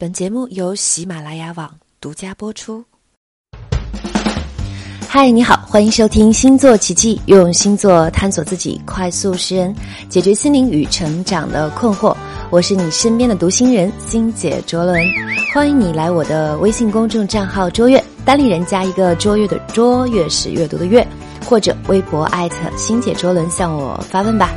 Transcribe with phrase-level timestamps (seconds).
[0.00, 1.68] 本节目由喜马拉雅网
[2.00, 2.84] 独家播出。
[5.08, 9.74] 嗨，你好，欢迎收听《星座奇迹》，用星座探索自己，快速识人，
[10.08, 12.16] 解决心灵与成长的困惑。
[12.48, 15.04] 我是你身边的读心人星姐卓伦，
[15.52, 21.04] 欢迎你来我的微信公众账号“卓越”，单立人加一个“卓越”的“卓越”是阅读的“阅”，
[21.44, 24.54] 或者微博艾特星姐卓伦向我发问吧。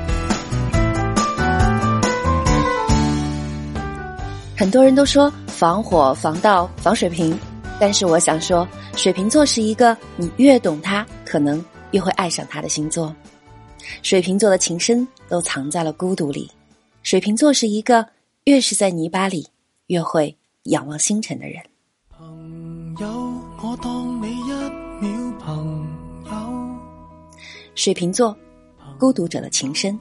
[4.61, 7.35] 很多人都说防火、防盗、防水瓶，
[7.79, 13.11] 但是我想说，水瓶座是一个你越懂他，可能越会爱上他的星座。
[14.03, 16.47] 水瓶座的情深都藏在了孤独里。
[17.01, 18.05] 水瓶座是一个
[18.43, 19.47] 越是在泥巴里，
[19.87, 21.59] 越会仰望星辰的人。
[22.11, 23.07] 朋友，
[23.63, 24.43] 我当你一
[25.01, 25.87] 秒朋
[26.25, 26.77] 友。
[27.73, 28.37] 水瓶座，
[28.99, 29.99] 孤独者的情深。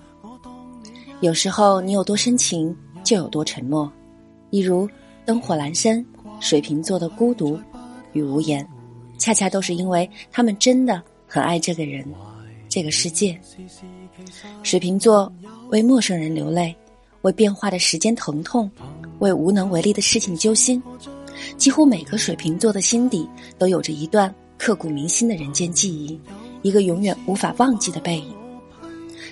[1.23, 3.91] 有时候你有多深情，就有多沉默。
[4.51, 4.89] 一如
[5.25, 6.05] 灯火阑珊，
[6.41, 7.59] 水瓶座的孤独
[8.13, 8.67] 与无言，
[9.17, 12.05] 恰恰都是因为他们真的很爱这个人，
[12.69, 13.39] 这个世界。
[14.62, 15.33] 水瓶座
[15.69, 16.75] 为陌生人流泪，
[17.23, 18.70] 为变化的时间疼痛，
[19.20, 20.83] 为无能为力的事情揪心。
[21.57, 26.20] 几乎每个水瓶座的心底都有着一段刻骨铭心的人间记忆，
[26.62, 28.35] 一个永远无法忘记的背影。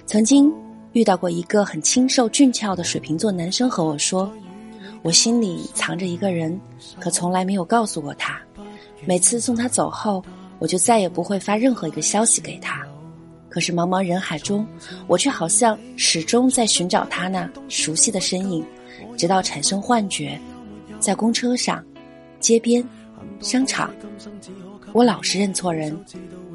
[0.07, 0.51] 曾经
[0.93, 4.33] 遇到过一个很清瘦俊俏的水瓶座男生和我说。
[5.03, 6.61] 我心里藏着一个人，
[7.01, 8.39] 可从来没有告诉过他。
[9.05, 10.23] 每次送他走后，
[10.59, 12.85] 我就再也不会发任何一个消息给他。
[13.49, 14.67] 可是茫茫人海中，
[15.07, 18.65] 我却好像始终在寻找他那熟悉的身影，
[19.17, 20.39] 直到产生幻觉。
[20.99, 21.83] 在公车上、
[22.41, 22.85] 街边、
[23.41, 23.91] 商场，
[24.93, 25.97] 我老是认错人。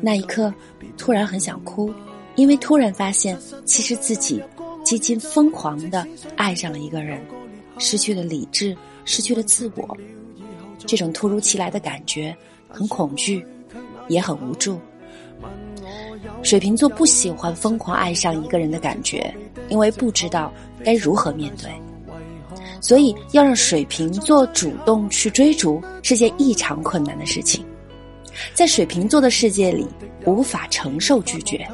[0.01, 0.53] 那一刻，
[0.97, 1.91] 突然很想哭，
[2.35, 4.43] 因为突然发现，其实自己
[4.83, 6.05] 几近疯狂的
[6.35, 7.19] 爱上了一个人。
[7.77, 9.97] 失去了理智，失去了自我，
[10.85, 12.35] 这种突如其来的感觉
[12.67, 13.45] 很恐惧，
[14.07, 14.79] 也很无助。
[16.41, 19.33] 水瓶座不喜欢疯狂爱上一个人的感觉，
[19.69, 20.51] 因为不知道
[20.83, 21.69] 该如何面对，
[22.81, 27.65] 所以要让水瓶座主动去追逐是件异常困难的事情。
[28.53, 29.87] 在水瓶座的世界里，
[30.25, 31.67] 无法承受拒绝。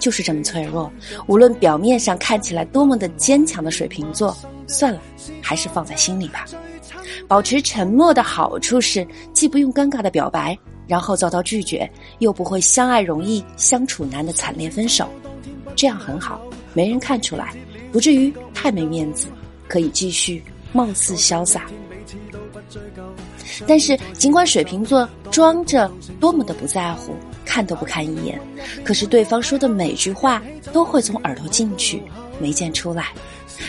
[0.00, 0.90] 就是这么脆弱，
[1.28, 5.00] 无论表面上看起来多么的坚强的水瓶座，算了，
[5.40, 6.44] 还是放在心里吧。
[7.28, 11.88] 保持沉默的好处是，既不用尴尬的表白，然后遭到拒绝，
[12.18, 15.08] 又不会相爱容易相处难的惨烈分手，
[15.76, 16.40] 这样很好，
[16.72, 17.54] 没人看出来，
[17.92, 19.28] 不至于太没面子，
[19.68, 21.66] 可以继续貌似潇洒。
[23.66, 27.14] 但是，尽管水瓶座装着多么的不在乎。
[27.44, 28.40] 看都不看一眼，
[28.84, 30.42] 可是对方说的每句话
[30.72, 32.02] 都会从耳朵进去，
[32.38, 33.08] 没见出来。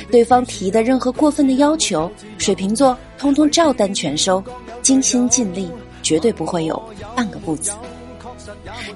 [0.09, 4.43] 对方提的任何过分的要求，水瓶座通通照单全收，
[4.81, 5.69] 尽心尽力，
[6.01, 6.81] 绝对不会有
[7.15, 7.71] 半个不字。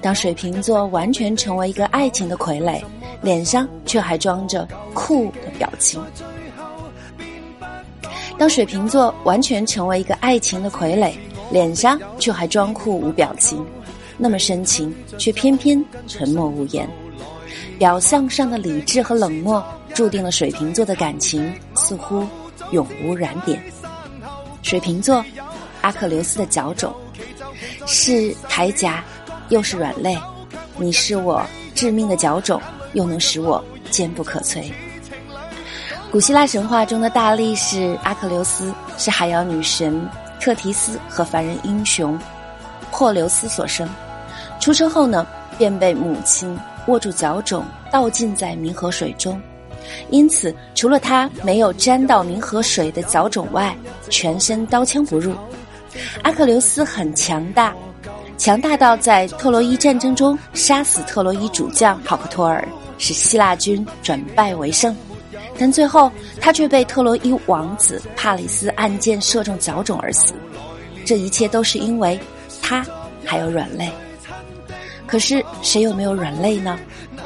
[0.00, 2.82] 当水瓶座完全成为一个爱情的傀儡，
[3.22, 6.02] 脸上却还装着酷的表情。
[8.38, 11.12] 当水瓶座完全成为一个爱情的傀儡，
[11.50, 13.64] 脸上却还装酷无表情。
[14.18, 16.88] 那么深情，却偏偏沉默无言。
[17.78, 19.62] 表象上的理智和冷漠，
[19.94, 22.26] 注定了水瓶座的感情似乎
[22.70, 23.62] 永无燃点。
[24.62, 25.24] 水瓶座，
[25.82, 26.94] 阿克琉斯的脚种，
[27.86, 29.04] 是铠甲，
[29.50, 30.18] 又是软肋。
[30.78, 31.44] 你是我
[31.74, 32.60] 致命的脚种，
[32.94, 34.72] 又能使我坚不可摧。
[36.10, 40.08] 古希腊神话中的大力士阿克琉斯，是海洋女神
[40.40, 42.18] 特提斯和凡人英雄
[42.90, 43.86] 珀琉斯所生。
[44.60, 47.62] 出生后呢，便被母亲握住脚踵，
[47.92, 49.40] 倒浸在冥河水中，
[50.10, 53.76] 因此除了他没有沾到冥河水的脚踵外，
[54.10, 55.34] 全身刀枪不入。
[56.22, 57.74] 阿克琉斯很强大，
[58.36, 62.66] 强大到在特洛伊战争中杀死特洛伊主将好克托尔，
[62.98, 64.94] 使希腊军转败为胜。
[65.58, 70.34] 但最后他却被特洛伊王子帕里斯暗箭射中脚踵而死。
[71.06, 72.18] 这一切都是因为
[72.60, 72.84] 他
[73.24, 73.90] 还有软肋。
[75.06, 76.78] 可是谁又没有软肋呢？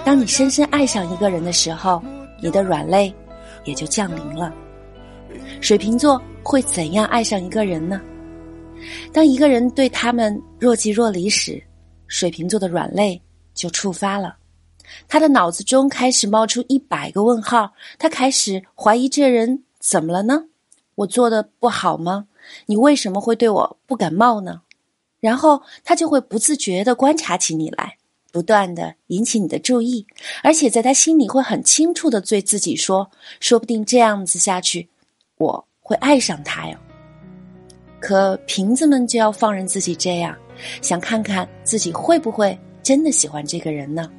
[0.05, 2.03] 当你深深爱上一个人的时候，
[2.43, 3.13] 你的软肋
[3.65, 4.53] 也就降临了。
[5.61, 8.01] 水瓶座会怎样爱上一个人呢？
[9.13, 11.63] 当一个人对他们若即若离时，
[12.07, 13.21] 水瓶座的软肋
[13.55, 14.37] 就触发了，
[15.09, 20.45] 他的脑子中开始冒出一百个问号，他开始怀疑这人怎么了呢？
[20.95, 22.27] 我做的不好吗？
[22.67, 24.63] 你为什么会对我不感冒呢？
[25.21, 27.97] 然后他就会不自觉地观察起你来，
[28.33, 30.07] 不断地引起你的注意，
[30.43, 34.89] 而且在他心里会很清楚地对自己说：“说不定这样子下去，
[35.37, 36.77] 我会爱上他哟。”
[38.01, 40.35] 可瓶子们就要放任自己这样，
[40.81, 44.11] 想看看自己会不会真的喜欢这个人呢？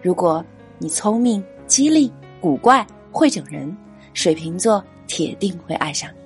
[0.00, 0.44] 如果
[0.78, 2.08] 你聪明、机灵、
[2.40, 3.76] 古怪、会整人，
[4.14, 6.18] 水瓶座铁定会爱上你。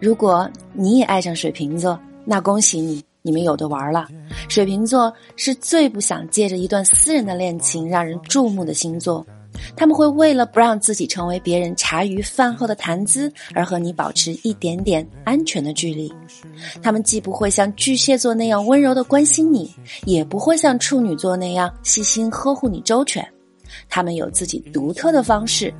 [0.00, 4.06] 如果你也爱上水瓶座，那恭喜你，你们有的玩了。
[4.48, 9.24] 水瓶座是最不想借着一段私人的恋情让人注目的星座。
[9.76, 16.12] 他们会为了不让自己成为别人茶余饭后的谈资，而和你保持一点点安全的距离。
[16.82, 19.72] 他们既不会像巨蟹座那样温柔的关心你，
[20.06, 23.24] 也不会像处女座那样细心呵护你周全。
[23.88, 25.72] 他们有自己独特的方式，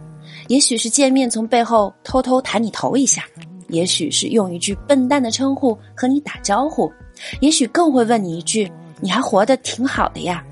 [0.46, 3.24] 也许是见面从背后偷偷弹你头一下，
[3.68, 6.92] 也许是用一句笨蛋的称呼和你打招呼，
[7.40, 8.70] 也许更会问你一句
[9.00, 10.44] ：“你还活得挺好的呀。”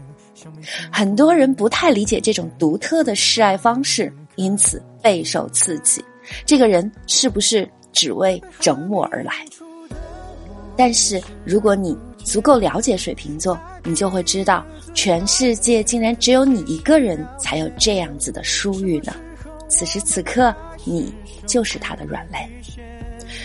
[0.91, 6.05] 很多人不太理解这种独特的示爱方式，因此备受刺激。
[6.45, 9.33] 这个人是不是只为整我而来？
[10.77, 19.15] 但是如果你足够了解水瓶座，你就会知道，全世界竟然只有你一个人才有这样子的殊遇呢。
[19.69, 20.55] 此时此刻，
[20.85, 21.13] 你
[21.47, 22.49] 就是他的软肋。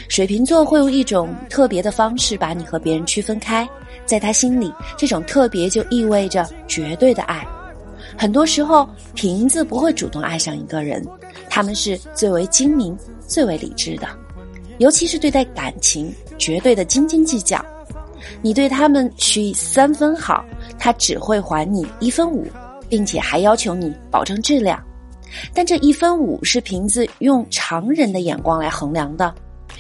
[0.08, 3.68] 水瓶座会用一种特别的方式把你和别人区分开。
[4.06, 7.46] 在他心里，这种特别就意味着绝对的爱。
[8.18, 11.06] 很多时候，瓶子不会主动爱上一个人，
[11.50, 12.98] 他们是最为精明、
[13.28, 14.08] 最为理智的，
[14.78, 17.64] 尤其是对待感情，绝对的斤斤计较。
[18.42, 20.44] 你对他们许以三分好，
[20.80, 22.48] 他只会还你一分五，
[22.88, 24.82] 并且还要求你保证质量。
[25.54, 29.36] 但这一分五是瓶子用常人的眼光来衡量的。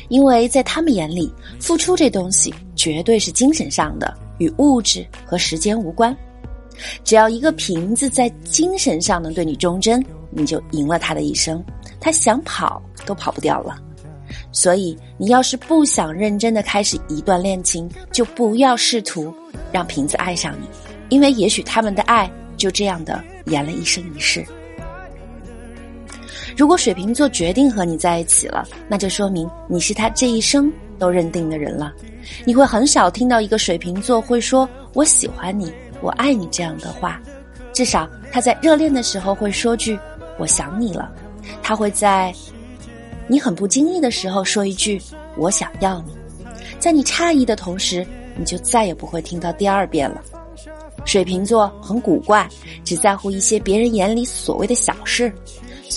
[0.10, 6.16] 因为在他们眼里，付出这东西绝对是精神上的，与物质和时间无关。
[7.04, 11.64] 只要一个瓶子在精神上能对你忠贞，你就赢了他的一生，
[12.00, 13.76] 他想跑都跑不掉了。
[14.52, 19.34] 所以，你要是不想认真的开始一段恋情，就不要试图
[19.72, 20.68] 让瓶子爱上你，
[21.10, 24.46] 因为也许他们的爱就这样的延了一生一世。
[26.58, 31.94] 如果水瓶座决定和你在一起了，那就说明你是他这一生都认定的人了。
[32.46, 35.72] 你会很少听到一个水瓶座会说“我喜欢你，
[36.02, 37.22] 我爱你”这样的话，
[37.74, 40.00] 至少他在热恋的时候会说句
[40.40, 41.12] “我想你了”。
[41.62, 42.34] 他会在
[43.28, 45.00] 你很不经意的时候说一句
[45.38, 46.12] “我想要你”。
[46.80, 48.06] 在你诧异的同时，
[48.36, 50.20] 你就再也不会听到第二遍了。
[51.06, 52.50] 水瓶座很古怪，
[52.84, 55.32] 只在乎一些别人眼里所谓的小事。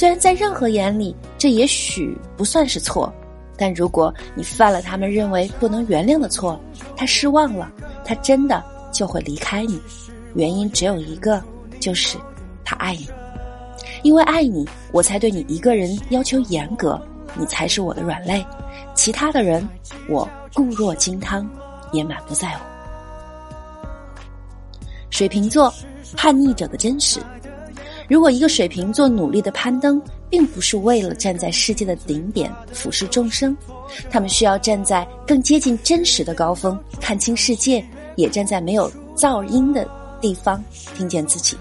[0.00, 3.12] 虽然在任何眼里，这也许不算是错，
[3.54, 6.58] 但如果你犯了他们认为不能原谅的错，
[6.96, 7.70] 他失望了，
[8.02, 9.78] 他真的就会离开你。
[10.32, 11.44] 原因只有一个，
[11.80, 12.16] 就是
[12.64, 13.10] 他爱你。
[14.02, 16.98] 因为爱你，我才对你一个人要求严格，
[17.34, 18.42] 你才是我的软肋，
[18.94, 19.68] 其他的人
[20.08, 21.46] 我固若金汤，
[21.92, 22.64] 也满不在乎。
[25.10, 25.70] 水瓶座，
[26.16, 27.20] 叛逆者的真实。
[28.10, 33.56] 如果一个水瓶座努力的攀登，并不是为了站在世界的顶点俯视众生，
[34.10, 37.84] 他们需要站在更接近真实的高峰，看清世界，
[38.16, 39.88] 也站在没有噪音的
[40.20, 40.62] 地方，
[40.96, 41.56] 听见自己。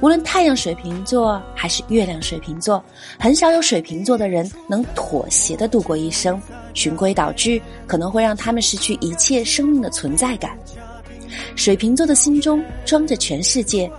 [0.00, 2.82] 无论太阳水瓶座还是月亮水瓶座，
[3.20, 6.40] 很少有水瓶座的人能妥协的度过一生。
[6.72, 10.58] 循规蹈矩可能会让他们失去一切生命的存在感。
[11.54, 13.90] 水瓶座的心中装着全世界，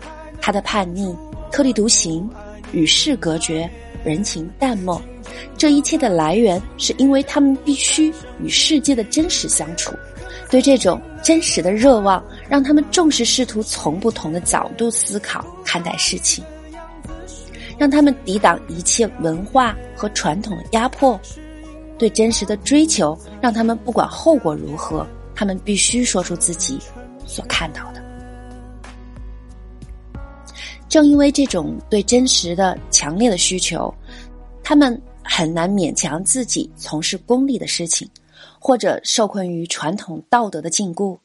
[0.41, 1.15] 他的叛逆。
[1.53, 2.27] 特立独行，
[2.71, 3.69] 与世隔绝，
[4.03, 4.99] 人情淡漠，
[5.55, 9.93] 这一切的来源是因为他们必须与世界的真实相处。
[10.49, 16.43] 对这种真实的热望，让他们重视试图从不同的角度思考看待事情，
[17.77, 21.19] 让他们抵挡一切文化和传统的压迫。
[21.99, 25.05] 对真实的追求，让他们不管后果如何，
[25.35, 26.79] 他们必须说出自己
[27.27, 28.02] 所看到的。
[30.93, 33.91] 正因为这种对真实的强烈的需求，
[34.63, 38.07] 他们很难勉强自己从事功利的事情，
[38.59, 41.17] 或者受困于传统道德的禁锢。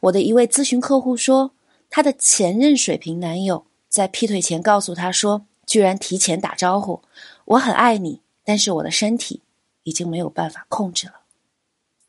[0.00, 1.50] 我的一位咨询客户说，
[1.90, 7.02] 他的前任水瓶男友在劈腿前告诉他说，居然提前打招呼
[7.46, 9.42] ：“我很爱你，但是我的身体
[9.82, 11.14] 已经没有办法控制了。”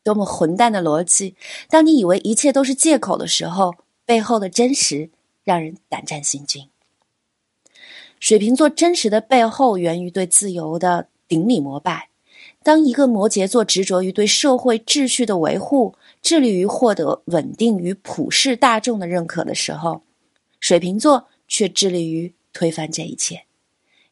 [0.05, 1.35] 多么混蛋的逻辑！
[1.67, 3.73] 当你以为一切都是借口的时候，
[4.05, 5.09] 背后的真实
[5.43, 6.69] 让人胆战心惊。
[8.19, 12.09] 水瓶座真实的背后源于对自由的顶礼膜拜。
[12.63, 15.93] 当一个摩羯座执着于对社会秩序的维护，
[16.23, 20.01] 致力于获得稳定与普世大众的认可的时候，
[20.59, 23.43] 水瓶座却致力于推翻这一切。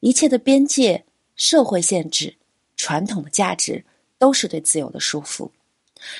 [0.02, 1.04] 一切的边界、
[1.36, 2.36] 社会限制、
[2.78, 3.84] 传统的价值
[4.20, 5.50] 都是对自由的束缚。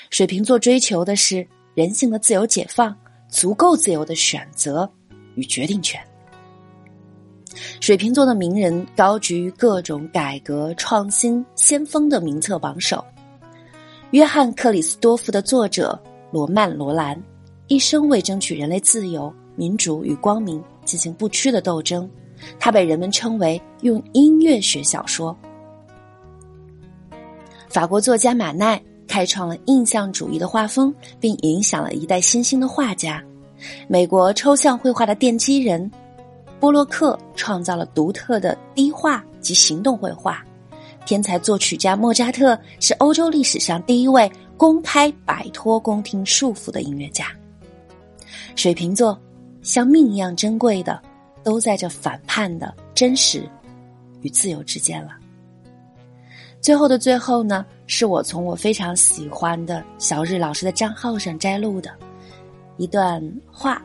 [0.10, 2.98] 水瓶座追求的是人性的自由解放，
[3.30, 4.92] 足够自由的选择
[5.36, 6.02] 与决定权。
[7.80, 13.04] 水瓶座的名人高居各种改革创新先锋的名册榜首。
[14.12, 16.00] 约翰·克里斯多夫的作者
[16.32, 17.22] 罗曼·罗兰，
[17.68, 22.10] 一生为争取人类自由、民主与光明进行不屈的斗争。
[22.60, 25.36] 他被人们称为用音乐学小说。
[27.70, 33.24] 法国作家马奈开创了印象主义的画风，并影响了一代新兴的画家。
[33.88, 35.90] 美国抽象绘画的奠基人。
[36.64, 40.42] 波洛克创造了独特的低画及行动绘画，
[41.06, 47.28] 天才作曲家莫扎特是欧洲历史上第一位公开摆脱宫廷束缚的音乐家。
[48.56, 49.20] 水瓶座
[49.62, 51.04] 像命一样珍贵的，
[51.44, 53.44] 都在这反叛的真实
[54.22, 55.18] 与自由之间了。
[56.62, 61.92] 最后的最后呢，是我从我非常喜欢的小日老师的账号上摘录的
[62.78, 63.82] 一段话，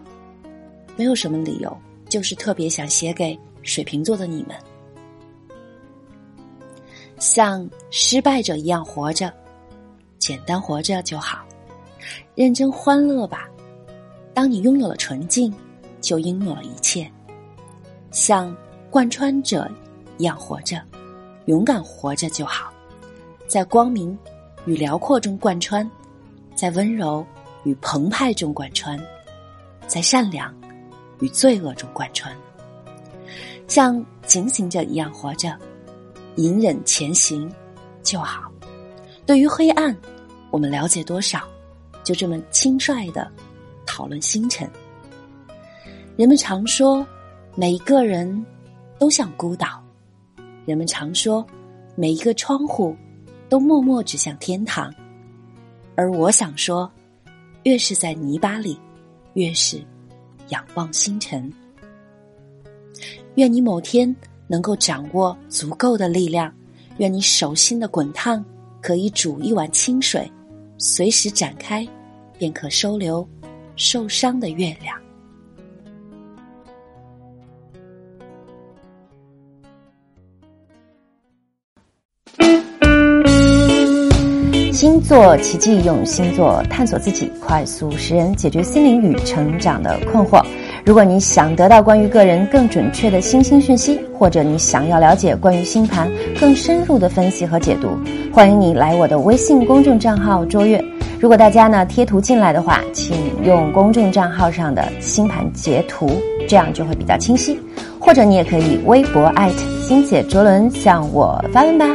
[0.94, 1.76] 没有什么理由。
[2.08, 4.56] 就是特别想写给水瓶座的你们，
[7.18, 9.32] 像失败者一样活着，
[10.18, 11.44] 简单活着就好，
[12.34, 13.48] 认真欢乐吧。
[14.32, 15.52] 当你拥有了纯净，
[16.00, 17.10] 就拥有了一切。
[18.10, 18.56] 像
[18.88, 19.70] 贯穿者
[20.16, 20.80] 一样活着，
[21.46, 22.72] 勇敢活着就好，
[23.46, 24.16] 在光明
[24.64, 25.88] 与辽阔中贯穿，
[26.54, 27.26] 在温柔
[27.64, 28.98] 与澎湃中贯穿，
[29.86, 30.54] 在善良。
[31.20, 32.34] 与罪恶中贯穿，
[33.66, 35.56] 像警醒者一样活着，
[36.36, 37.50] 隐忍前行
[38.02, 38.50] 就好。
[39.26, 39.96] 对于黑暗，
[40.50, 41.42] 我们了解多少？
[42.04, 43.30] 就这么轻率的
[43.84, 44.68] 讨论星辰。
[46.16, 47.06] 人们常说，
[47.54, 48.46] 每一个人
[48.98, 49.66] 都像孤岛；
[50.64, 51.46] 人们常说，
[51.94, 52.96] 每一个窗户
[53.48, 54.92] 都默默指向天堂。
[55.94, 56.90] 而我想说，
[57.64, 58.80] 越是在泥巴里，
[59.34, 59.84] 越是。
[60.48, 61.52] 仰望星辰，
[63.34, 64.14] 愿你某天
[64.46, 66.52] 能够掌握足够的力量，
[66.98, 68.44] 愿你手心的滚烫
[68.80, 70.30] 可以煮一碗清水，
[70.78, 71.86] 随时展开，
[72.38, 73.26] 便可收留
[73.76, 74.98] 受伤的月亮。
[84.98, 90.44] 星座奇迹，用星座探索自己，快速识人解决心灵与成长的困惑。
[90.84, 97.90] 如果你想得到关于个人更准确的星星讯息，或者你想要了解关于星盘更深入的分析和解读，
[98.32, 100.84] 欢迎你来我的微信公众账号卓越。
[101.20, 106.10] 如果大家呢贴图进来的话，请用公众账号上的星盘截图，
[106.48, 107.56] 这样就会比较清晰。
[108.00, 111.86] 或者你也可以微博艾特星姐卓伦向我发问吧。